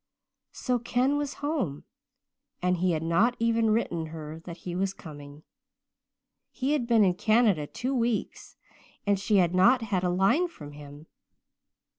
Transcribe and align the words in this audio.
So 0.53 0.79
Ken 0.79 1.15
was 1.15 1.35
home 1.45 1.83
and 2.59 2.77
he 2.77 2.93
had 2.93 3.03
not 3.03 3.35
even 3.37 3.69
written 3.69 4.07
her 4.07 4.39
that 4.45 4.57
he 4.65 4.73
was 4.75 4.95
coming. 4.95 5.43
He 6.49 6.71
had 6.71 6.87
been 6.87 7.03
in 7.03 7.13
Canada 7.13 7.67
two 7.67 7.93
weeks 7.93 8.55
and 9.05 9.19
she 9.19 9.35
had 9.35 9.53
not 9.53 9.83
had 9.83 10.03
a 10.03 10.09
line 10.09 10.47
from 10.47 10.71
him. 10.71 11.05